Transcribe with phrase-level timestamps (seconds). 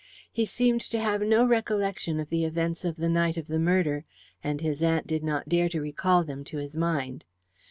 [0.31, 4.03] He seemed to have no recollection of the events of the night of the murder,
[4.43, 7.23] and his aunt did not dare to recall them to his mind.